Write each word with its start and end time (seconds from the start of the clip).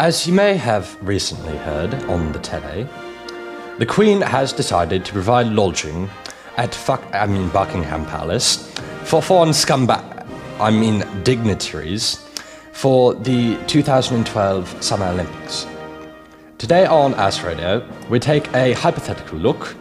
As 0.00 0.26
you 0.26 0.32
may 0.32 0.54
have 0.54 0.96
recently 1.06 1.54
heard 1.58 1.92
on 2.04 2.32
the 2.32 2.38
telly, 2.38 2.88
the 3.76 3.84
Queen 3.84 4.22
has 4.22 4.50
decided 4.50 5.04
to 5.04 5.12
provide 5.12 5.48
lodging 5.48 6.08
at 6.56 6.74
fuck, 6.74 7.02
I 7.12 7.26
mean 7.26 7.50
Buckingham 7.50 8.06
Palace 8.06 8.66
for 9.04 9.20
foreign 9.20 9.50
scumbag, 9.50 10.26
I 10.58 10.70
mean 10.70 11.04
dignitaries, 11.22 12.26
for 12.72 13.12
the 13.12 13.58
2012 13.66 14.82
Summer 14.82 15.04
Olympics. 15.04 15.66
Today 16.56 16.86
on 16.86 17.12
Ask 17.16 17.44
Radio, 17.44 17.86
we 18.08 18.18
take 18.18 18.50
a 18.54 18.72
hypothetical 18.72 19.36
look 19.36 19.76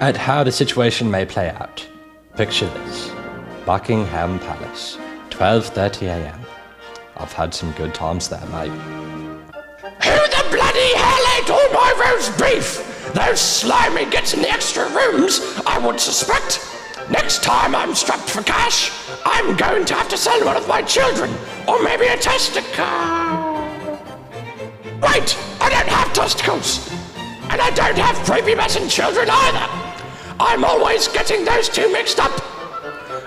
at 0.00 0.18
how 0.18 0.44
the 0.44 0.52
situation 0.52 1.10
may 1.10 1.24
play 1.24 1.48
out. 1.48 1.82
Picture 2.36 2.68
this: 2.68 3.10
Buckingham 3.64 4.38
Palace, 4.38 4.98
12:30 5.30 6.08
a.m. 6.08 6.40
I've 7.16 7.32
had 7.32 7.54
some 7.54 7.72
good 7.72 7.94
times 7.94 8.28
there, 8.28 8.46
mate. 8.48 9.15
Roast 12.26 12.40
beef? 12.40 13.12
Those 13.14 13.40
slimy 13.40 14.10
gets 14.10 14.34
in 14.34 14.42
the 14.42 14.50
extra 14.50 14.84
rooms, 14.90 15.40
I 15.66 15.78
would 15.84 16.00
suspect. 16.00 16.60
Next 17.10 17.42
time 17.42 17.74
I'm 17.74 17.94
strapped 17.94 18.28
for 18.28 18.42
cash, 18.42 18.90
I'm 19.24 19.56
going 19.56 19.84
to 19.86 19.94
have 19.94 20.08
to 20.08 20.16
sell 20.16 20.44
one 20.44 20.56
of 20.56 20.66
my 20.68 20.82
children, 20.82 21.30
or 21.68 21.82
maybe 21.82 22.06
a 22.06 22.16
testicle. 22.16 22.84
Wait, 25.02 25.38
I 25.60 25.68
don't 25.70 25.88
have 25.88 26.12
testicles, 26.12 26.90
and 27.50 27.60
I 27.60 27.70
don't 27.74 27.96
have 27.96 28.16
prepubescent 28.26 28.90
children 28.90 29.28
either. 29.30 29.68
I'm 30.40 30.64
always 30.64 31.08
getting 31.08 31.44
those 31.44 31.68
two 31.68 31.90
mixed 31.92 32.18
up. 32.18 32.32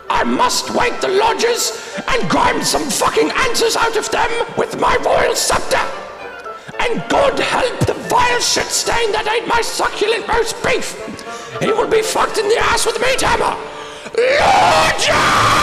I 0.10 0.24
must 0.24 0.72
wake 0.76 1.00
the 1.00 1.08
lodgers 1.08 2.02
and 2.08 2.30
grind 2.30 2.66
some 2.66 2.90
fucking 2.90 3.32
answers 3.32 3.76
out 3.76 3.96
of 3.96 4.10
them 4.12 4.30
with 4.58 4.80
my 4.80 4.98
royal 4.98 5.36
scepter. 5.36 5.80
And 6.80 7.04
God 7.10 7.38
help 7.40 7.80
the 7.86 7.99
vile 8.10 8.42
shit 8.42 8.66
stain 8.66 9.12
that 9.12 9.28
ate 9.28 9.48
my 9.48 9.62
succulent 9.62 10.28
roast 10.28 10.62
beef. 10.64 10.98
He 11.62 11.72
will 11.72 11.88
be 11.88 12.02
fucked 12.02 12.38
in 12.40 12.50
the 12.50 12.58
ass 12.58 12.86
with 12.86 12.98
a 12.98 13.00
meat 13.00 13.22
hammer. 13.22 13.56
Lodgers! 14.18 15.60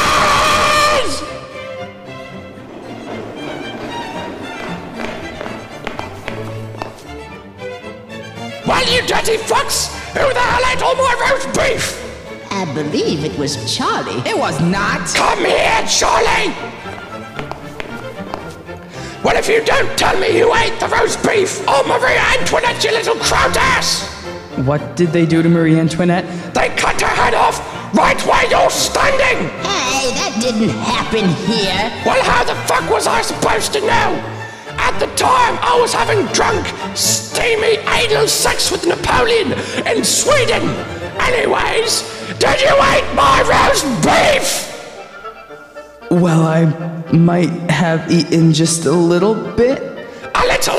Well, 8.66 8.84
you 8.92 9.03
dirty 9.06 9.36
fucks! 9.38 9.92
Who 10.14 10.33
the 10.33 10.41
hell 10.41 10.64
ate 10.70 10.83
all 10.83 10.94
my 10.94 11.14
roast 11.28 11.48
beef? 11.58 12.03
I 12.53 12.64
believe 12.72 13.25
it 13.25 13.36
was 13.38 13.56
Charlie. 13.77 14.22
It 14.28 14.38
was 14.38 14.60
not. 14.60 15.06
Come 15.14 15.44
here, 15.44 15.84
Charlie! 15.88 16.75
Well, 19.27 19.36
if 19.36 19.48
you 19.48 19.60
don't 19.64 19.98
tell 19.98 20.16
me 20.20 20.38
who 20.38 20.55
ate 20.55 20.78
the 20.78 20.86
roast 20.86 21.20
beef, 21.27 21.60
oh, 21.66 21.82
Marie 21.82 22.14
Antoinette, 22.38 22.84
you 22.84 22.92
little 22.92 23.16
kraut 23.16 23.56
ass! 23.56 24.06
What 24.64 24.94
did 24.94 25.08
they 25.08 25.27
do 25.27 25.42
to 25.42 25.48
Marie 25.48 25.80
Antoinette? 25.80 26.55
They 26.55 26.69
cut 26.77 27.00
her 27.00 27.08
head 27.08 27.34
off 27.34 27.58
right 27.92 28.24
where 28.24 28.48
you're 28.48 28.70
standing! 28.70 29.50
Hey, 29.66 30.14
that 30.14 30.38
didn't 30.41 30.69
happen 30.69 31.27
here. 31.50 31.91
Well, 32.06 32.22
how 32.22 32.44
the 32.44 32.54
fuck 32.69 32.88
was 32.88 33.08
I 33.08 33.20
supposed 33.22 33.72
to 33.72 33.80
know? 33.80 34.14
At 34.78 34.97
the 35.00 35.12
time, 35.16 35.58
I 35.60 35.77
was 35.80 35.92
having 35.92 36.24
drunk, 36.27 36.64
steamy 36.97 37.78
anal 37.98 38.28
sex 38.28 38.70
with 38.70 38.86
Napoleon 38.86 39.54
in 39.88 40.04
Sweden. 40.04 40.62
Anyways, 41.19 42.02
did 42.38 42.60
you 42.60 42.77
eat 42.94 43.06
my 43.16 43.42
roast 43.42 43.86
beef? 44.06 44.75
Well, 46.10 46.46
I 46.46 47.12
might 47.12 47.50
have 47.70 48.10
eaten 48.10 48.52
just 48.52 48.86
a 48.86 48.92
little 48.92 49.34
bit. 49.34 49.80
A 49.80 50.46
little? 50.46 50.74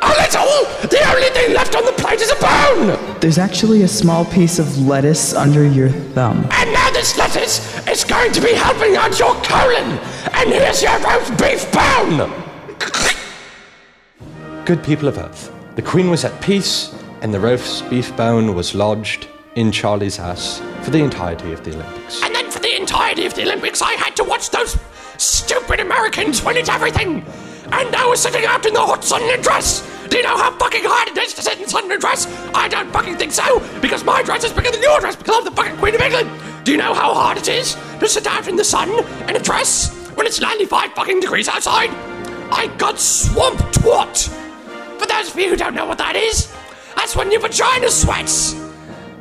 A 0.00 0.12
little? 0.18 0.88
The 0.88 1.02
only 1.06 1.28
thing 1.30 1.54
left 1.54 1.76
on 1.76 1.84
the 1.84 1.92
plate 1.92 2.20
is 2.20 2.30
a 2.30 2.36
bone! 2.36 3.20
There's 3.20 3.38
actually 3.38 3.82
a 3.82 3.88
small 3.88 4.24
piece 4.24 4.58
of 4.58 4.78
lettuce 4.78 5.34
under 5.34 5.66
your 5.66 5.90
thumb. 5.90 6.46
And 6.50 6.72
now 6.72 6.90
this 6.92 7.16
lettuce 7.18 7.60
is 7.88 8.04
going 8.04 8.32
to 8.32 8.40
be 8.40 8.52
helping 8.54 8.96
out 8.96 9.18
your 9.18 9.34
colon! 9.42 9.98
And 10.32 10.50
here's 10.50 10.82
your 10.82 10.98
roast 11.00 11.36
beef 11.38 11.70
bone! 11.70 12.30
Good 14.64 14.82
people 14.82 15.08
of 15.08 15.18
Earth, 15.18 15.52
the 15.76 15.82
Queen 15.82 16.08
was 16.08 16.24
at 16.24 16.40
peace, 16.40 16.94
and 17.20 17.34
the 17.34 17.40
roast 17.40 17.88
beef 17.90 18.16
bone 18.16 18.54
was 18.54 18.74
lodged 18.74 19.28
in 19.56 19.70
Charlie's 19.70 20.18
ass 20.18 20.60
for 20.82 20.90
the 20.90 21.02
entirety 21.04 21.52
of 21.52 21.62
the 21.64 21.74
Olympics. 21.74 22.22
Entirety 22.76 23.24
of 23.24 23.34
the 23.34 23.42
Olympics, 23.42 23.80
I 23.80 23.92
had 23.92 24.16
to 24.16 24.24
watch 24.24 24.50
those 24.50 24.76
stupid 25.16 25.78
Americans 25.78 26.42
win 26.42 26.56
at 26.56 26.68
everything! 26.68 27.24
And 27.70 27.94
I 27.94 28.04
was 28.06 28.20
sitting 28.20 28.44
out 28.44 28.66
in 28.66 28.74
the 28.74 28.80
hot 28.80 29.04
sun 29.04 29.22
in 29.22 29.38
a 29.38 29.40
dress! 29.40 29.88
Do 30.08 30.16
you 30.16 30.24
know 30.24 30.36
how 30.36 30.50
fucking 30.58 30.82
hard 30.84 31.08
it 31.08 31.16
is 31.16 31.34
to 31.34 31.42
sit 31.42 31.60
in 31.60 31.68
sun 31.68 31.84
in 31.84 31.92
a 31.92 31.98
dress? 31.98 32.26
I 32.52 32.66
don't 32.66 32.90
fucking 32.92 33.16
think 33.16 33.30
so, 33.30 33.60
because 33.80 34.02
my 34.02 34.24
dress 34.24 34.42
is 34.42 34.52
bigger 34.52 34.72
than 34.72 34.82
your 34.82 34.98
dress, 34.98 35.14
because 35.14 35.36
I'm 35.38 35.44
the 35.44 35.52
fucking 35.52 35.76
Queen 35.76 35.94
of 35.94 36.00
England! 36.00 36.30
Do 36.64 36.72
you 36.72 36.78
know 36.78 36.94
how 36.94 37.14
hard 37.14 37.38
it 37.38 37.48
is 37.48 37.74
to 38.00 38.08
sit 38.08 38.26
out 38.26 38.48
in 38.48 38.56
the 38.56 38.64
sun 38.64 38.90
in 39.28 39.36
a 39.36 39.40
dress 39.40 39.94
when 40.16 40.26
it's 40.26 40.40
95 40.40 40.94
fucking 40.94 41.20
degrees 41.20 41.48
outside? 41.48 41.90
I 42.50 42.74
got 42.76 42.98
swamp 42.98 43.60
twat! 43.72 44.28
For 44.98 45.06
those 45.06 45.30
of 45.30 45.38
you 45.38 45.50
who 45.50 45.56
don't 45.56 45.74
know 45.74 45.86
what 45.86 45.98
that 45.98 46.16
is, 46.16 46.52
that's 46.96 47.14
when 47.14 47.30
your 47.30 47.40
vagina 47.40 47.88
sweats! 47.88 48.54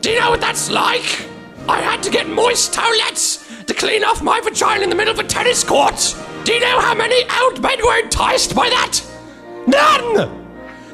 Do 0.01 0.09
you 0.09 0.19
know 0.19 0.31
what 0.31 0.41
that's 0.41 0.71
like? 0.71 1.29
I 1.67 1.79
had 1.81 2.03
to 2.03 2.09
get 2.09 2.27
moist 2.27 2.73
towelettes 2.73 3.65
to 3.65 3.73
clean 3.73 4.03
off 4.03 4.21
my 4.21 4.41
vagina 4.41 4.83
in 4.83 4.89
the 4.89 4.95
middle 4.95 5.13
of 5.13 5.19
a 5.19 5.27
tennis 5.27 5.63
court. 5.63 6.15
Do 6.43 6.53
you 6.53 6.59
know 6.59 6.79
how 6.79 6.93
many 6.93 7.23
old 7.41 7.61
men 7.61 7.77
were 7.85 7.99
enticed 7.99 8.53
by 8.53 8.69
that? 8.69 9.01
None! 9.65 10.43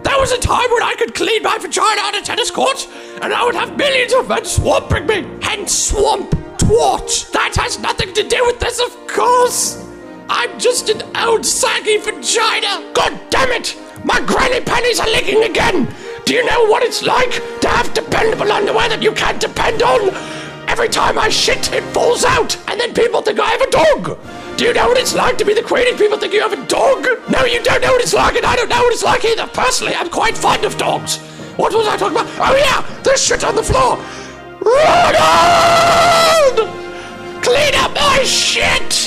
There 0.04 0.20
was 0.20 0.32
a 0.32 0.38
time 0.38 0.70
when 0.72 0.84
I 0.84 0.94
could 0.98 1.16
clean 1.16 1.42
my 1.42 1.58
vagina 1.58 2.02
on 2.02 2.16
a 2.16 2.22
tennis 2.22 2.52
court, 2.52 2.88
and 3.22 3.34
I 3.34 3.44
would 3.44 3.56
have 3.56 3.78
millions 3.78 4.14
of 4.14 4.30
men 4.30 4.46
swamping 4.46 5.08
me. 5.08 5.28
Hence, 5.42 5.74
swamp 5.74 6.30
twat. 6.60 7.32
That 7.32 7.56
has 7.56 7.80
nothing 7.80 8.14
to 8.14 8.24
do 8.24 8.46
with 8.46 8.60
this, 8.60 8.80
of 8.80 9.08
course. 9.08 9.84
I'm 10.30 10.60
just 10.60 10.90
an 10.90 11.02
old 11.18 11.46
saggy 11.46 11.98
vagina. 11.98 12.92
God 12.94 13.20
damn 13.32 13.52
it! 13.52 13.76
My 14.06 14.22
granny 14.22 14.62
panties 14.62 15.00
are 15.00 15.10
leaking 15.10 15.44
again. 15.44 15.94
Do 16.26 16.36
you 16.36 16.46
know 16.46 16.66
what 16.66 16.84
it's 16.84 17.02
like 17.02 17.32
to 17.62 17.68
have 17.68 17.92
dependable 17.96 18.52
underwear 18.52 18.88
that 18.90 19.02
you 19.02 19.14
can't 19.14 19.42
depend 19.42 19.82
on? 19.82 20.39
Every 20.80 20.88
time 20.88 21.20
I 21.20 21.28
shit, 21.28 21.74
it 21.74 21.84
falls 21.94 22.24
out, 22.24 22.56
and 22.70 22.80
then 22.80 22.94
people 22.94 23.22
think 23.22 23.38
I 23.38 23.50
have 23.50 23.60
a 23.60 23.70
dog. 23.70 24.18
Do 24.56 24.64
you 24.64 24.72
know 24.72 24.88
what 24.88 24.98
it's 24.98 25.14
like 25.14 25.38
to 25.40 25.44
be 25.44 25.54
the 25.54 25.62
queen 25.62 25.86
and 25.90 25.98
people 25.98 26.18
think 26.18 26.32
you 26.32 26.40
have 26.40 26.54
a 26.54 26.68
dog? 26.68 27.06
No, 27.30 27.44
you 27.44 27.62
don't 27.62 27.82
know 27.82 27.92
what 27.92 28.02
it's 28.02 28.14
like, 28.14 28.38
and 28.38 28.46
I 28.46 28.56
don't 28.56 28.70
know 28.70 28.78
what 28.78 28.94
it's 28.94 29.04
like 29.04 29.26
either. 29.26 29.46
Personally, 29.48 29.94
I'm 29.94 30.10
quite 30.10 30.38
fond 30.38 30.64
of 30.64 30.78
dogs. 30.78 31.18
What 31.58 31.74
was 31.74 31.86
I 31.86 31.98
talking 31.98 32.18
about? 32.18 32.30
Oh 32.40 32.56
yeah, 32.56 33.02
there's 33.04 33.22
shit 33.22 33.44
on 33.44 33.58
the 33.58 33.62
floor. 33.62 33.98
Run! 34.62 36.56
Clean 37.44 37.76
up 37.76 37.94
my 37.94 38.24
shit! 38.24 38.99